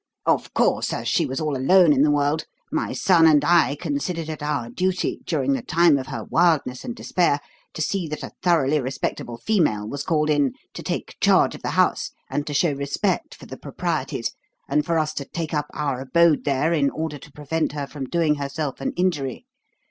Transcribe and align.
Of 0.25 0.55
course 0.55 0.93
as 0.93 1.07
she 1.07 1.27
was 1.27 1.39
all 1.39 1.55
alone 1.55 1.93
in 1.93 2.01
the 2.01 2.09
world, 2.09 2.45
my 2.71 2.91
son 2.91 3.27
and 3.27 3.45
I 3.45 3.75
considered 3.75 4.29
it 4.29 4.41
our 4.41 4.67
duty, 4.67 5.21
during 5.27 5.53
the 5.53 5.61
time 5.61 5.99
of 5.99 6.07
her 6.07 6.23
wildness 6.23 6.83
and 6.83 6.95
despair, 6.95 7.39
to 7.75 7.83
see 7.83 8.07
that 8.07 8.23
a 8.23 8.31
thoroughly 8.41 8.79
respectable 8.79 9.37
female 9.37 9.87
was 9.87 10.03
called 10.03 10.31
in 10.31 10.53
to 10.73 10.81
take 10.81 11.17
charge 11.21 11.53
of 11.53 11.61
the 11.61 11.69
house 11.77 12.09
and 12.31 12.47
to 12.47 12.53
show 12.55 12.73
respect 12.73 13.35
for 13.35 13.45
the 13.45 13.57
proprieties, 13.57 14.31
and 14.67 14.87
for 14.87 14.97
us 14.97 15.13
to 15.13 15.23
take 15.25 15.53
up 15.53 15.67
our 15.71 16.01
abode 16.01 16.45
there 16.45 16.73
in 16.73 16.89
order 16.89 17.19
to 17.19 17.31
prevent 17.31 17.73
her 17.73 17.85
from 17.85 18.09
doing 18.09 18.33
herself 18.41 18.81
an 18.81 18.93
injury. 18.93 19.45